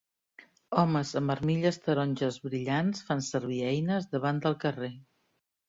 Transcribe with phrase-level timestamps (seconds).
[0.83, 4.93] Homes amb armilles taronges brillants fan servir eines davant del carrer.